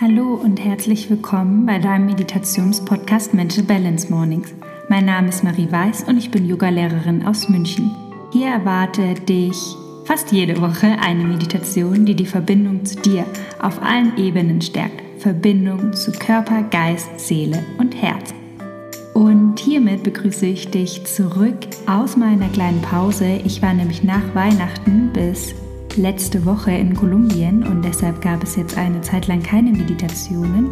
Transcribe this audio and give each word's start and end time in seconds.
Hallo 0.00 0.34
und 0.34 0.64
herzlich 0.64 1.10
willkommen 1.10 1.66
bei 1.66 1.80
deinem 1.80 2.06
Meditationspodcast 2.06 3.34
Mental 3.34 3.64
Balance 3.64 4.08
Mornings. 4.08 4.54
Mein 4.88 5.06
Name 5.06 5.28
ist 5.28 5.42
Marie 5.42 5.66
Weiß 5.72 6.04
und 6.04 6.18
ich 6.18 6.30
bin 6.30 6.46
Yogalehrerin 6.46 7.26
aus 7.26 7.48
München. 7.48 7.90
Hier 8.32 8.46
erwartet 8.46 9.28
dich 9.28 9.56
fast 10.04 10.30
jede 10.30 10.60
Woche 10.60 10.96
eine 11.00 11.24
Meditation, 11.24 12.06
die 12.06 12.14
die 12.14 12.26
Verbindung 12.26 12.84
zu 12.84 12.94
dir 13.00 13.24
auf 13.60 13.82
allen 13.82 14.16
Ebenen 14.16 14.60
stärkt. 14.60 15.02
Verbindung 15.20 15.92
zu 15.92 16.12
Körper, 16.12 16.62
Geist, 16.62 17.18
Seele 17.18 17.64
und 17.78 18.00
Herz. 18.00 18.32
Und 19.14 19.58
hiermit 19.58 20.04
begrüße 20.04 20.46
ich 20.46 20.70
dich 20.70 21.06
zurück 21.06 21.58
aus 21.88 22.16
meiner 22.16 22.48
kleinen 22.50 22.82
Pause. 22.82 23.40
Ich 23.44 23.62
war 23.62 23.74
nämlich 23.74 24.04
nach 24.04 24.32
Weihnachten 24.32 25.10
bis 25.12 25.56
letzte 25.98 26.44
Woche 26.46 26.70
in 26.70 26.94
Kolumbien 26.94 27.62
und 27.64 27.84
deshalb 27.84 28.22
gab 28.22 28.42
es 28.42 28.56
jetzt 28.56 28.78
eine 28.78 29.00
Zeit 29.02 29.26
lang 29.26 29.42
keine 29.42 29.70
Meditationen. 29.70 30.70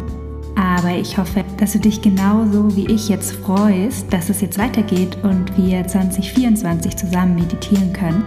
Aber 0.55 0.95
ich 0.95 1.17
hoffe, 1.17 1.43
dass 1.57 1.73
du 1.73 1.79
dich 1.79 2.01
genauso 2.01 2.75
wie 2.75 2.87
ich 2.87 3.09
jetzt 3.09 3.33
freust, 3.33 4.11
dass 4.11 4.29
es 4.29 4.41
jetzt 4.41 4.57
weitergeht 4.57 5.17
und 5.21 5.55
wir 5.55 5.85
2024 5.85 6.95
zusammen 6.95 7.35
meditieren 7.35 7.93
können. 7.93 8.25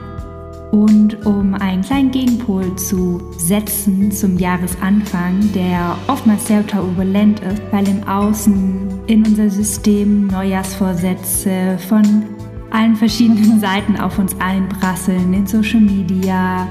Und 0.70 1.26
um 1.26 1.54
einen 1.54 1.82
kleinen 1.82 2.12
Gegenpol 2.12 2.76
zu 2.76 3.20
setzen 3.37 4.12
zum 4.12 4.38
Jahresanfang, 4.38 5.52
der 5.52 5.96
oftmals 6.06 6.46
sehr 6.46 6.64
turbulent 6.64 7.40
ist, 7.40 7.60
weil 7.73 7.88
im 7.88 8.04
Außen 8.04 8.88
in 9.09 9.26
unser 9.26 9.51
System 9.51 10.28
Neujahrsvorsätze 10.28 11.76
von 11.88 12.26
allen 12.70 12.97
verschiedenen 12.97 13.60
Seiten 13.60 13.98
auf 13.98 14.19
uns 14.19 14.34
einprasseln, 14.41 15.33
in 15.33 15.47
Social 15.47 15.80
Media, 15.80 16.69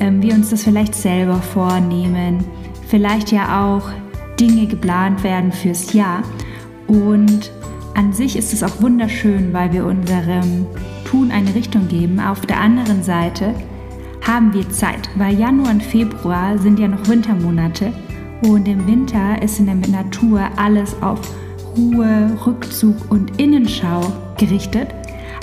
ähm, 0.00 0.22
wir 0.22 0.34
uns 0.34 0.50
das 0.50 0.62
vielleicht 0.62 0.94
selber 0.94 1.36
vornehmen, 1.36 2.44
vielleicht 2.88 3.32
ja 3.32 3.66
auch 3.66 3.90
Dinge 4.38 4.66
geplant 4.66 5.24
werden 5.24 5.52
fürs 5.52 5.92
Jahr. 5.92 6.22
Und 6.86 7.50
an 7.94 8.12
sich 8.12 8.36
ist 8.36 8.52
es 8.52 8.62
auch 8.62 8.80
wunderschön, 8.80 9.52
weil 9.52 9.72
wir 9.72 9.84
unserem 9.84 10.66
Tun 11.04 11.30
eine 11.30 11.54
Richtung 11.54 11.88
geben. 11.88 12.20
Auf 12.20 12.40
der 12.42 12.60
anderen 12.60 13.02
Seite 13.02 13.54
haben 14.26 14.52
wir 14.52 14.68
Zeit, 14.70 15.08
weil 15.16 15.38
Januar 15.38 15.70
und 15.70 15.82
Februar 15.82 16.58
sind 16.58 16.78
ja 16.78 16.86
noch 16.86 17.08
Wintermonate 17.08 17.92
und 18.42 18.68
im 18.68 18.86
Winter 18.86 19.40
ist 19.42 19.58
in 19.58 19.66
der 19.66 19.74
Natur 19.74 20.42
alles 20.56 20.94
auf 21.02 21.20
Ruhe, 21.76 22.36
Rückzug 22.46 23.10
und 23.10 23.40
Innenschau 23.40 24.00
gerichtet. 24.36 24.88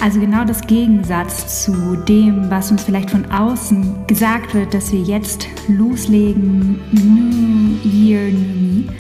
Also 0.02 0.20
genau 0.20 0.46
das 0.46 0.62
Gegensatz 0.68 1.64
zu 1.64 1.96
dem, 1.96 2.50
was 2.50 2.72
uns 2.72 2.84
vielleicht 2.84 3.10
von 3.10 3.26
außen 3.26 4.08
gesagt 4.08 4.54
wird, 4.54 4.74
dass 4.74 4.92
wir 4.92 5.02
jetzt 5.02 5.48
loslegen, 5.68 6.80
New 6.92 7.90
Year, 7.90 8.32
New 8.32 8.56
Me. 8.62 8.94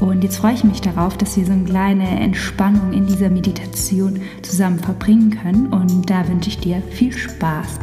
Und 0.00 0.24
jetzt 0.24 0.38
freue 0.38 0.54
ich 0.54 0.64
mich 0.64 0.80
darauf, 0.80 1.16
dass 1.16 1.36
wir 1.36 1.44
so 1.44 1.52
eine 1.52 1.64
kleine 1.64 2.08
Entspannung 2.20 2.92
in 2.92 3.06
dieser 3.06 3.30
Meditation 3.30 4.20
zusammen 4.42 4.78
verbringen 4.78 5.30
können. 5.30 5.66
Und 5.68 6.08
da 6.08 6.26
wünsche 6.28 6.48
ich 6.48 6.58
dir 6.58 6.82
viel 6.90 7.12
Spaß. 7.12 7.78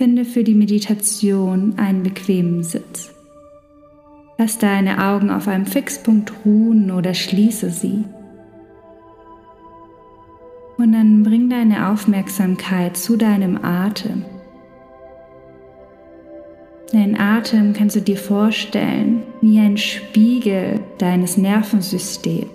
Finde 0.00 0.24
für 0.24 0.44
die 0.44 0.54
Meditation 0.54 1.78
einen 1.78 2.02
bequemen 2.02 2.62
Sitz. 2.62 3.12
Lass 4.38 4.56
deine 4.58 5.06
Augen 5.06 5.30
auf 5.30 5.46
einem 5.48 5.66
Fixpunkt 5.66 6.32
ruhen 6.44 6.90
oder 6.90 7.12
schließe 7.12 7.70
sie. 7.70 8.04
Und 10.80 10.92
dann 10.92 11.22
bring 11.22 11.50
deine 11.50 11.90
Aufmerksamkeit 11.90 12.96
zu 12.96 13.18
deinem 13.18 13.62
Atem. 13.62 14.24
Dein 16.90 17.20
Atem 17.20 17.74
kannst 17.74 17.96
du 17.96 18.00
dir 18.00 18.16
vorstellen 18.16 19.22
wie 19.42 19.58
ein 19.58 19.76
Spiegel 19.76 20.80
deines 20.96 21.36
Nervensystems. 21.36 22.46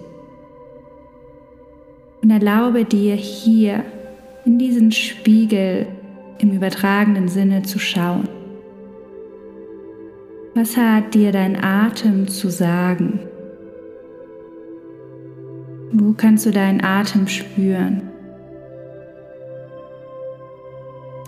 Und 2.23 2.31
erlaube 2.31 2.83
dir 2.83 3.13
hier 3.13 3.83
in 4.43 4.57
diesen 4.57 4.91
Spiegel 4.91 5.85
im 6.39 6.51
übertragenen 6.51 7.27
Sinne 7.27 7.61
zu 7.61 7.77
schauen. 7.77 8.27
Was 10.55 10.75
hat 10.75 11.13
dir 11.13 11.31
dein 11.31 11.63
Atem 11.63 12.27
zu 12.27 12.49
sagen? 12.49 13.19
Wo 15.91 16.13
kannst 16.13 16.47
du 16.47 16.51
deinen 16.51 16.83
Atem 16.83 17.27
spüren? 17.27 18.14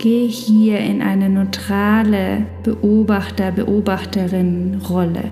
Geh 0.00 0.28
hier 0.28 0.78
in 0.78 1.02
eine 1.02 1.28
neutrale 1.28 2.46
Beobachter-Beobachterin-Rolle. 2.62 5.24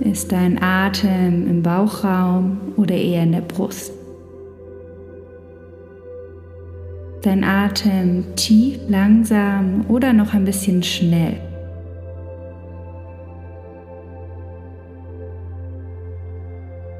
Ist 0.00 0.32
dein 0.32 0.60
Atem 0.60 1.48
im 1.48 1.62
Bauchraum 1.62 2.58
oder 2.76 2.96
eher 2.96 3.22
in 3.22 3.30
der 3.30 3.42
Brust? 3.42 3.92
Dein 7.22 7.44
Atem 7.44 8.24
tief, 8.34 8.80
langsam 8.88 9.84
oder 9.86 10.12
noch 10.12 10.34
ein 10.34 10.44
bisschen 10.44 10.82
schnell? 10.82 11.36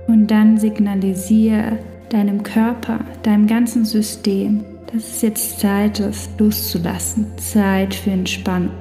Und 0.07 0.31
dann 0.31 0.59
signalisiere 0.59 1.81
deinem 2.09 2.45
Körper, 2.45 3.01
deinem 3.25 3.49
ganzen 3.49 3.85
System, 3.85 4.65
dass 4.93 5.05
es 5.05 5.23
jetzt 5.23 5.61
Zeit 5.61 6.01
ist, 6.01 6.31
loszulassen, 6.39 7.27
Zeit 7.37 7.95
für 7.95 8.11
Entspannung. 8.11 8.73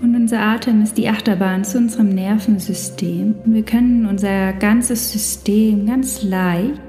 Und 0.00 0.14
unser 0.14 0.40
Atem 0.40 0.82
ist 0.82 0.96
die 0.96 1.08
Achterbahn 1.08 1.62
zu 1.62 1.76
unserem 1.76 2.08
Nervensystem. 2.08 3.34
Und 3.44 3.54
wir 3.54 3.64
können 3.64 4.06
unser 4.06 4.54
ganzes 4.54 5.12
System 5.12 5.86
ganz 5.86 6.22
leicht 6.22 6.80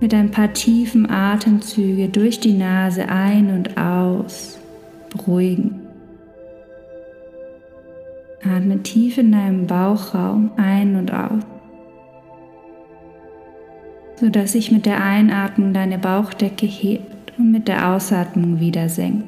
mit 0.00 0.14
ein 0.14 0.30
paar 0.30 0.52
tiefen 0.52 1.10
Atemzüge 1.10 2.08
durch 2.08 2.38
die 2.38 2.52
Nase 2.52 3.08
ein 3.08 3.50
und 3.50 3.76
aus 3.76 4.58
beruhigen. 5.10 5.80
Atme 8.44 8.80
tief 8.82 9.18
in 9.18 9.32
deinem 9.32 9.66
Bauchraum 9.66 10.52
ein 10.56 10.94
und 10.94 11.12
aus 11.12 11.42
sodass 14.16 14.52
sich 14.52 14.72
mit 14.72 14.86
der 14.86 15.02
Einatmung 15.02 15.72
deine 15.72 15.98
Bauchdecke 15.98 16.66
hebt 16.66 17.32
und 17.38 17.52
mit 17.52 17.68
der 17.68 17.90
Ausatmung 17.90 18.60
wieder 18.60 18.88
senkt. 18.88 19.24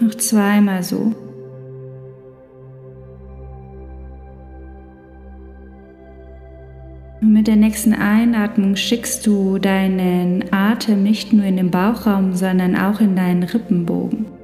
Noch 0.00 0.14
zweimal 0.14 0.82
so. 0.82 1.12
Und 7.20 7.32
mit 7.32 7.48
der 7.48 7.56
nächsten 7.56 7.94
Einatmung 7.94 8.76
schickst 8.76 9.26
du 9.26 9.58
deinen 9.58 10.52
Atem 10.52 11.02
nicht 11.02 11.32
nur 11.32 11.44
in 11.44 11.56
den 11.56 11.70
Bauchraum, 11.70 12.34
sondern 12.34 12.76
auch 12.76 13.00
in 13.00 13.16
deinen 13.16 13.42
Rippenbogen. 13.42 14.37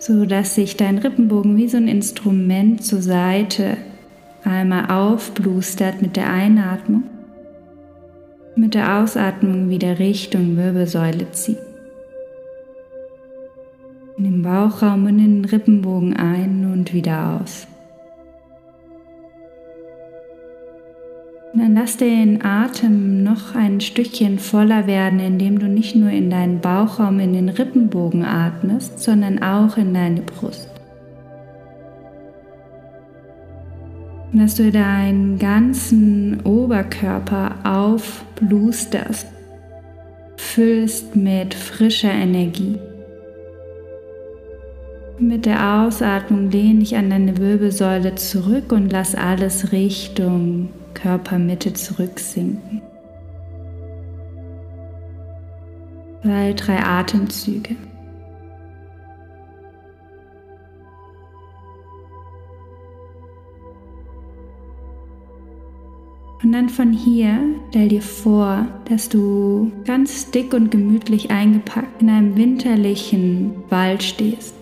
So 0.00 0.24
dass 0.24 0.54
sich 0.54 0.76
dein 0.76 0.98
Rippenbogen 0.98 1.58
wie 1.58 1.68
so 1.68 1.76
ein 1.76 1.86
Instrument 1.86 2.82
zur 2.82 3.02
Seite 3.02 3.76
einmal 4.42 4.90
aufblustert 4.90 6.00
mit 6.00 6.16
der 6.16 6.30
Einatmung, 6.30 7.02
mit 8.56 8.74
der 8.74 8.98
Ausatmung 8.98 9.68
wieder 9.68 9.98
Richtung 9.98 10.56
Wirbelsäule 10.56 11.30
zieht. 11.32 11.58
In 14.16 14.24
den 14.24 14.42
Bauchraum 14.42 15.04
und 15.04 15.18
in 15.18 15.42
den 15.42 15.44
Rippenbogen 15.44 16.16
ein 16.16 16.72
und 16.72 16.94
wieder 16.94 17.40
aus. 17.40 17.66
Dann 21.52 21.74
lass 21.74 21.96
den 21.96 22.44
Atem 22.44 23.24
noch 23.24 23.56
ein 23.56 23.80
Stückchen 23.80 24.38
voller 24.38 24.86
werden, 24.86 25.18
indem 25.18 25.58
du 25.58 25.66
nicht 25.66 25.96
nur 25.96 26.10
in 26.10 26.30
deinen 26.30 26.60
Bauchraum, 26.60 27.18
in 27.18 27.32
den 27.32 27.48
Rippenbogen 27.48 28.24
atmest, 28.24 29.00
sondern 29.00 29.42
auch 29.42 29.76
in 29.76 29.92
deine 29.92 30.22
Brust. 30.22 30.68
Dass 34.32 34.54
du 34.54 34.70
deinen 34.70 35.40
ganzen 35.40 36.40
Oberkörper 36.42 37.56
aufblusterst, 37.64 39.26
füllst 40.36 41.16
mit 41.16 41.52
frischer 41.52 42.12
Energie. 42.12 42.78
Mit 45.20 45.44
der 45.44 45.82
Ausatmung 45.82 46.50
lehne 46.50 46.78
dich 46.78 46.96
an 46.96 47.10
deine 47.10 47.36
Wirbelsäule 47.36 48.14
zurück 48.14 48.72
und 48.72 48.90
lass 48.90 49.14
alles 49.14 49.70
Richtung 49.70 50.70
Körpermitte 50.94 51.74
zurücksinken. 51.74 52.80
Zwei, 56.22 56.54
drei 56.54 56.82
Atemzüge. 56.82 57.76
Und 66.42 66.50
Und 66.50 66.54
dann 66.54 66.68
von 66.68 66.92
hier 66.92 67.38
stell 67.68 67.86
dir 67.86 68.02
vor, 68.02 68.66
dass 68.88 69.08
du 69.08 69.70
ganz 69.84 70.32
dick 70.32 70.52
und 70.52 70.72
gemütlich 70.72 71.30
eingepackt 71.30 72.02
in 72.02 72.10
einem 72.10 72.34
winterlichen 72.34 73.54
Wald 73.68 74.02
stehst. 74.02 74.59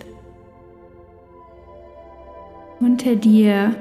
Unter 2.79 3.15
dir 3.15 3.75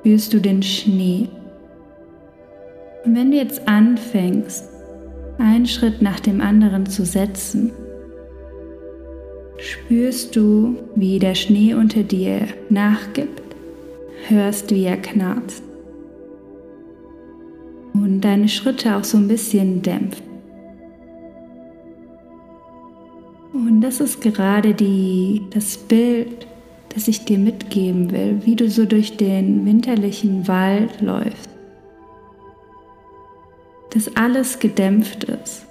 spürst 0.00 0.32
du 0.32 0.40
den 0.40 0.62
Schnee. 0.62 1.28
Und 3.04 3.16
wenn 3.16 3.30
du 3.30 3.36
jetzt 3.36 3.66
anfängst, 3.68 4.64
einen 5.38 5.66
Schritt 5.66 6.02
nach 6.02 6.20
dem 6.20 6.40
anderen 6.40 6.86
zu 6.86 7.04
setzen, 7.04 7.72
spürst 9.58 10.34
du, 10.34 10.76
wie 10.94 11.18
der 11.18 11.34
Schnee 11.34 11.74
unter 11.74 12.02
dir 12.02 12.48
nachgibt, 12.70 13.42
hörst, 14.28 14.70
wie 14.72 14.84
er 14.84 14.96
knarzt 14.96 15.62
und 18.18 18.22
deine 18.22 18.48
Schritte 18.48 18.96
auch 18.96 19.04
so 19.04 19.16
ein 19.16 19.28
bisschen 19.28 19.82
dämpft. 19.82 20.24
Und 23.52 23.80
das 23.80 24.00
ist 24.00 24.20
gerade 24.20 24.74
die, 24.74 25.42
das 25.50 25.76
Bild, 25.76 26.47
das 26.98 27.06
ich 27.06 27.24
dir 27.24 27.38
mitgeben 27.38 28.10
will, 28.10 28.40
wie 28.44 28.56
du 28.56 28.68
so 28.68 28.84
durch 28.84 29.16
den 29.16 29.64
winterlichen 29.64 30.48
Wald 30.48 31.00
läufst. 31.00 31.48
Dass 33.90 34.16
alles 34.16 34.58
gedämpft 34.58 35.22
ist 35.22 35.64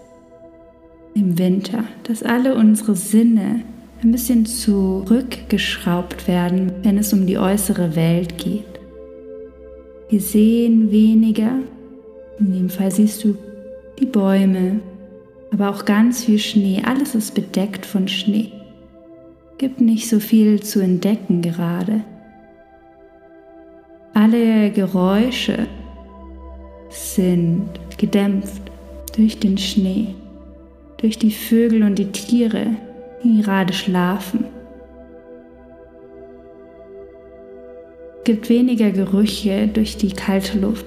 im 1.16 1.38
Winter, 1.38 1.84
dass 2.04 2.24
alle 2.24 2.56
unsere 2.56 2.96
Sinne 2.96 3.64
ein 4.02 4.14
bisschen 4.14 4.46
zurückgeschraubt 4.46 6.30
werden, 6.30 6.72
wenn 6.84 6.98
es 6.98 7.12
um 7.12 7.28
die 7.28 7.38
äußere 7.38 7.98
Welt 7.98 8.38
geht. 8.38 8.64
Wir 10.08 10.22
sehen 10.22 10.92
weniger, 10.92 11.56
in 12.40 12.54
dem 12.54 12.70
Fall 12.70 12.92
siehst 12.92 13.26
du 13.26 13.36
die 14.00 14.06
Bäume, 14.06 14.80
aber 15.52 15.72
auch 15.72 15.84
ganz 15.84 16.24
viel 16.24 16.40
Schnee. 16.40 16.82
Alles 16.86 17.16
ist 17.16 17.36
bedeckt 17.36 17.86
von 17.86 18.08
Schnee. 18.08 18.57
Gibt 19.58 19.82
nicht 19.82 20.08
so 20.08 20.20
viel 20.20 20.62
zu 20.62 20.80
entdecken 20.82 21.42
gerade. 21.42 22.04
Alle 24.14 24.70
Geräusche 24.70 25.68
sind 26.90 27.68
gedämpft 27.98 28.62
durch 29.16 29.40
den 29.40 29.58
Schnee, 29.58 30.14
durch 30.98 31.18
die 31.18 31.32
Vögel 31.32 31.82
und 31.82 31.98
die 31.98 32.12
Tiere, 32.12 32.68
die 33.24 33.42
gerade 33.42 33.74
schlafen. 33.74 34.46
Es 38.20 38.24
gibt 38.26 38.50
weniger 38.50 38.92
Gerüche 38.92 39.68
durch 39.68 39.98
die 39.98 40.12
kalte 40.12 40.60
Luft. 40.60 40.86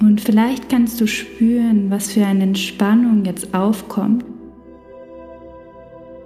Und 0.00 0.20
vielleicht 0.20 0.68
kannst 0.68 1.00
du 1.00 1.06
spüren, 1.06 1.90
was 1.90 2.12
für 2.12 2.26
eine 2.26 2.42
Entspannung 2.42 3.24
jetzt 3.24 3.54
aufkommt. 3.54 4.24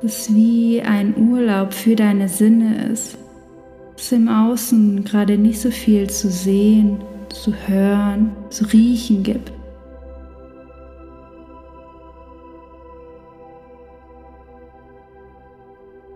Das 0.03 0.33
wie 0.35 0.83
ein 0.83 1.17
Urlaub 1.17 1.73
für 1.73 1.97
deine 1.97 2.29
Sinne 2.29 2.91
ist. 2.93 3.17
Dass 3.97 4.13
im 4.13 4.29
Außen 4.29 5.05
gerade 5.05 5.39
nicht 5.39 5.61
so 5.61 5.71
viel 5.71 6.09
zu 6.11 6.29
sehen, 6.31 6.99
zu 7.31 7.53
hören, 7.67 8.33
zu 8.51 8.65
riechen 8.65 9.23
gibt. 9.23 9.53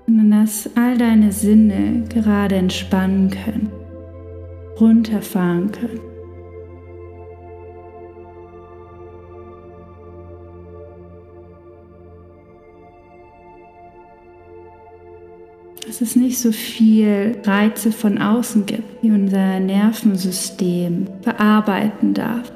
Und 0.06 0.30
dass 0.30 0.68
all 0.76 0.98
deine 0.98 1.32
Sinne 1.32 2.04
gerade 2.08 2.56
entspannen 2.56 3.30
können, 3.30 3.70
runterfahren 4.78 5.72
können. 5.72 6.09
Dass 15.86 16.00
es 16.00 16.16
nicht 16.16 16.38
so 16.38 16.52
viel 16.52 17.36
Reize 17.44 17.92
von 17.92 18.18
außen 18.18 18.66
gibt, 18.66 19.02
die 19.02 19.10
unser 19.10 19.60
Nervensystem 19.60 21.06
bearbeiten 21.24 22.14
darf. 22.14 22.52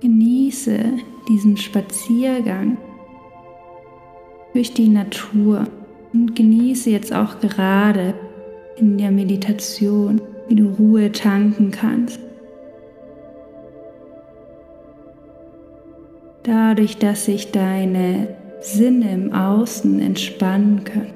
Genieße 0.00 0.78
diesen 1.28 1.56
Spaziergang 1.56 2.78
durch 4.52 4.72
die 4.72 4.88
Natur 4.88 5.66
und 6.12 6.34
genieße 6.34 6.90
jetzt 6.90 7.12
auch 7.12 7.38
gerade 7.40 8.14
in 8.76 8.98
der 8.98 9.10
Meditation, 9.10 10.20
wie 10.48 10.56
du 10.56 10.68
Ruhe 10.70 11.12
tanken 11.12 11.70
kannst. 11.70 12.18
Dadurch, 16.50 16.98
dass 16.98 17.26
sich 17.26 17.52
deine 17.52 18.36
Sinne 18.60 19.12
im 19.12 19.32
Außen 19.32 20.00
entspannen 20.00 20.82
können. 20.82 21.14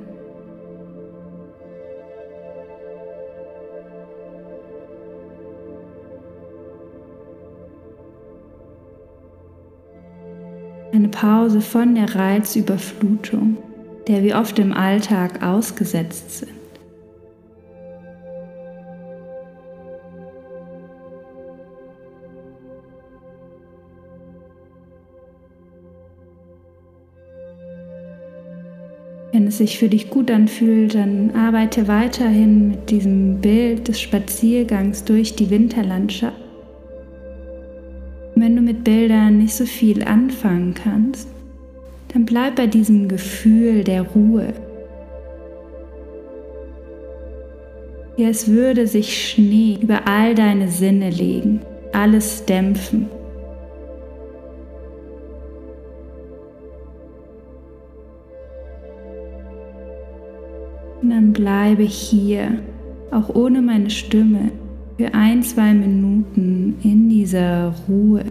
Eine 10.92 11.08
Pause 11.08 11.60
von 11.60 11.96
der 11.96 12.14
Reizüberflutung, 12.14 13.56
der 14.06 14.22
wir 14.22 14.38
oft 14.38 14.56
im 14.60 14.72
Alltag 14.72 15.42
ausgesetzt 15.42 16.38
sind. 16.38 16.53
Es 29.54 29.58
sich 29.58 29.78
für 29.78 29.88
dich 29.88 30.10
gut 30.10 30.30
anfühlt, 30.30 30.94
dann 30.94 31.30
arbeite 31.30 31.86
weiterhin 31.86 32.70
mit 32.70 32.90
diesem 32.90 33.40
Bild 33.40 33.86
des 33.86 34.00
Spaziergangs 34.00 35.04
durch 35.04 35.36
die 35.36 35.48
Winterlandschaft. 35.48 36.36
Wenn 38.34 38.56
du 38.56 38.62
mit 38.62 38.82
Bildern 38.82 39.38
nicht 39.38 39.54
so 39.54 39.64
viel 39.64 40.02
anfangen 40.02 40.74
kannst, 40.74 41.28
dann 42.12 42.24
bleib 42.24 42.56
bei 42.56 42.66
diesem 42.66 43.06
Gefühl 43.06 43.84
der 43.84 44.02
Ruhe. 44.02 44.54
Wie 48.16 48.24
es 48.24 48.48
würde 48.48 48.88
sich 48.88 49.30
Schnee 49.30 49.78
über 49.80 50.08
all 50.08 50.34
deine 50.34 50.68
Sinne 50.68 51.10
legen, 51.10 51.60
alles 51.92 52.44
dämpfen. 52.44 53.08
Dann 61.10 61.32
bleibe 61.32 61.82
hier, 61.82 62.58
auch 63.10 63.34
ohne 63.34 63.62
meine 63.62 63.90
Stimme, 63.90 64.50
für 64.96 65.12
ein, 65.12 65.42
zwei 65.42 65.74
Minuten 65.74 66.76
in 66.82 67.08
dieser 67.08 67.74
Ruhe. 67.88 68.24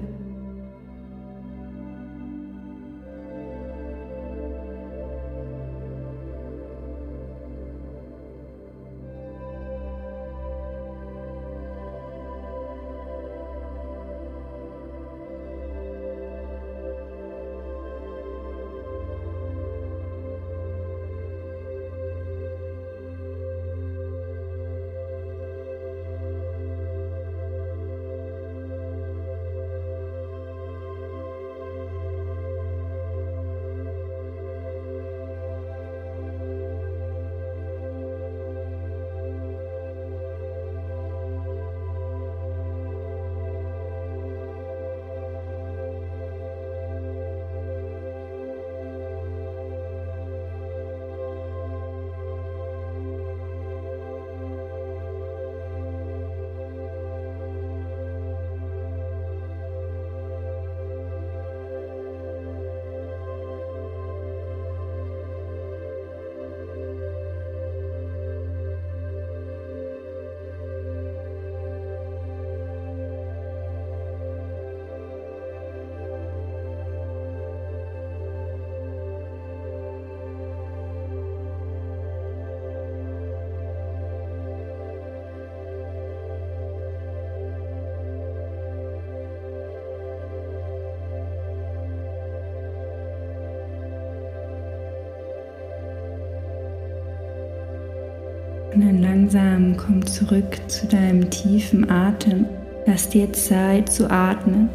Und 98.83 99.01
dann 99.01 99.01
langsam 99.01 99.77
komm 99.77 100.05
zurück 100.05 100.59
zu 100.67 100.85
deinem 100.87 101.29
tiefen 101.29 101.89
Atem. 101.89 102.45
Lass 102.85 103.07
dir 103.07 103.31
Zeit 103.31 103.89
zu 103.89 104.11
atmen. 104.11 104.67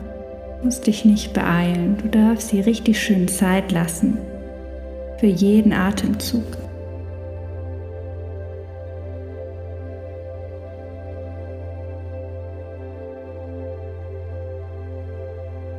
Du 0.58 0.64
musst 0.64 0.86
dich 0.86 1.04
nicht 1.04 1.34
beeilen. 1.34 1.98
Du 2.00 2.08
darfst 2.08 2.50
dir 2.50 2.64
richtig 2.64 2.98
schön 2.98 3.28
Zeit 3.28 3.70
lassen. 3.70 4.16
Für 5.18 5.26
jeden 5.26 5.74
Atemzug. 5.74 6.42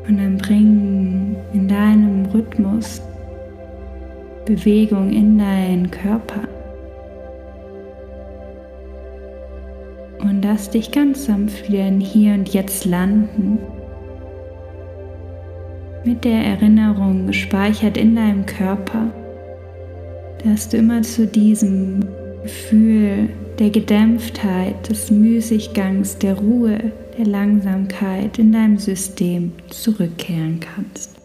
Und 0.07 0.17
dann 0.17 0.37
bring 0.37 1.35
in 1.53 1.67
deinem 1.67 2.27
Rhythmus 2.27 3.01
Bewegung 4.45 5.09
in 5.11 5.39
deinen 5.39 5.89
Körper. 5.89 6.41
Lass 10.59 10.71
dich 10.71 10.91
ganz 10.91 11.23
sanft 11.23 11.69
wieder 11.69 11.87
in 11.87 12.01
hier 12.01 12.33
und 12.33 12.49
jetzt 12.49 12.83
landen. 12.83 13.59
Mit 16.03 16.25
der 16.25 16.43
Erinnerung 16.43 17.27
gespeichert 17.27 17.95
in 17.95 18.13
deinem 18.13 18.45
Körper, 18.45 19.09
dass 20.43 20.67
du 20.67 20.75
immer 20.75 21.01
zu 21.01 21.27
diesem 21.27 22.01
Gefühl 22.43 23.29
der 23.57 23.69
Gedämpftheit, 23.69 24.89
des 24.89 25.09
Müßiggangs, 25.09 26.17
der 26.17 26.37
Ruhe, 26.37 26.91
der 27.17 27.25
Langsamkeit 27.25 28.37
in 28.37 28.51
deinem 28.51 28.77
System 28.77 29.53
zurückkehren 29.69 30.59
kannst. 30.59 31.15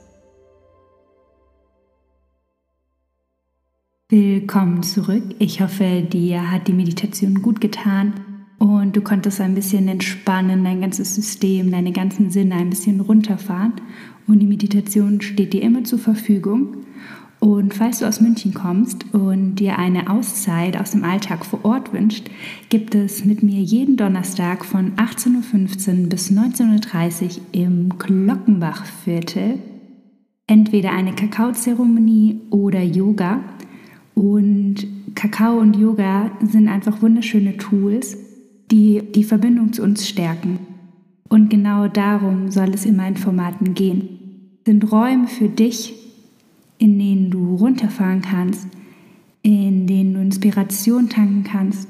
Willkommen 4.09 4.85
zurück. 4.85 5.25
Ich 5.41 5.61
hoffe, 5.61 6.03
dir 6.03 6.53
hat 6.53 6.69
die 6.69 6.73
Meditation 6.73 7.43
gut 7.43 7.61
getan 7.61 8.13
und 8.59 8.97
du 8.97 9.01
konntest 9.01 9.41
ein 9.41 9.55
bisschen 9.55 9.89
entspannen, 9.89 10.65
dein 10.65 10.81
ganzes 10.81 11.15
System, 11.15 11.71
deine 11.71 11.93
ganzen 11.93 12.31
Sinne 12.31 12.55
ein 12.57 12.71
bisschen 12.71 13.01
runterfahren. 13.01 13.75
Und 14.27 14.39
die 14.39 14.47
Meditation 14.47 15.21
steht 15.21 15.53
dir 15.53 15.63
immer 15.63 15.85
zur 15.85 15.99
Verfügung. 15.99 16.79
Und 17.41 17.75
falls 17.75 17.99
du 17.99 18.07
aus 18.07 18.23
München 18.23 18.55
kommst 18.55 19.13
und 19.13 19.57
dir 19.57 19.79
eine 19.79 20.09
Auszeit 20.09 20.81
aus 20.81 20.93
dem 20.93 21.05
Alltag 21.05 21.45
vor 21.45 21.63
Ort 21.65 21.93
wünscht, 21.93 22.31
gibt 22.71 22.95
es 22.95 23.25
mit 23.27 23.43
mir 23.43 23.61
jeden 23.61 23.97
Donnerstag 23.97 24.65
von 24.65 24.93
18.15 24.93 26.05
Uhr 26.05 26.09
bis 26.09 26.31
19.30 26.31 27.23
Uhr 27.23 27.31
im 27.53 27.91
Glockenbachviertel 27.99 29.59
entweder 30.47 30.93
eine 30.93 31.15
Kakaozeremonie 31.15 32.41
oder 32.51 32.83
Yoga. 32.83 33.41
Und 34.15 34.87
Kakao 35.15 35.59
und 35.59 35.77
Yoga 35.77 36.31
sind 36.41 36.69
einfach 36.69 37.03
wunderschöne 37.03 37.57
Tools, 37.57 38.17
die 38.71 39.03
die 39.15 39.25
Verbindung 39.25 39.73
zu 39.73 39.83
uns 39.83 40.09
stärken. 40.09 40.59
Und 41.29 41.51
genau 41.51 41.89
darum 41.89 42.51
soll 42.51 42.71
es 42.71 42.85
in 42.85 42.97
meinen 42.97 43.17
Formaten 43.17 43.75
gehen. 43.75 44.09
Sind 44.65 44.91
Räume 44.91 45.27
für 45.27 45.49
dich, 45.49 45.95
in 46.79 46.99
denen 46.99 47.31
du 47.31 47.57
runterfahren 47.57 48.23
kannst, 48.23 48.69
in 49.43 49.87
denen 49.87 50.15
du 50.15 50.21
Inspiration 50.21 51.09
tanken 51.09 51.45
kannst 51.45 51.89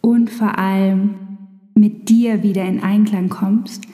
und 0.00 0.30
vor 0.30 0.58
allem 0.58 1.14
mit 1.74 2.08
dir 2.08 2.42
wieder 2.42 2.64
in 2.64 2.82
Einklang 2.82 3.28
kommst, 3.28 3.84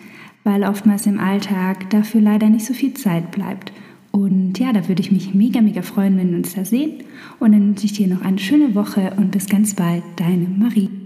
weil 0.45 0.65
oftmals 0.65 1.07
im 1.07 1.19
Alltag 1.19 1.91
dafür 1.91 2.21
leider 2.21 2.49
nicht 2.49 2.67
so 2.67 2.75
viel 2.75 2.95
Zeit 2.95 3.31
bleibt. 3.31 3.73
Und 4.13 4.59
ja, 4.59 4.73
da 4.73 4.89
würde 4.89 5.03
ich 5.03 5.13
mich 5.13 5.35
mega, 5.35 5.61
mega 5.61 5.83
freuen, 5.83 6.17
wenn 6.17 6.31
wir 6.31 6.39
uns 6.39 6.55
da 6.55 6.65
sehen. 6.65 7.05
Und 7.39 7.53
dann 7.53 7.69
wünsche 7.69 7.87
ich 7.87 7.93
dir 7.93 8.09
noch 8.09 8.23
eine 8.23 8.39
schöne 8.39 8.75
Woche 8.75 9.13
und 9.17 9.31
bis 9.31 9.47
ganz 9.47 9.75
bald, 9.75 10.03
deine 10.17 10.49
Marie. 10.49 11.00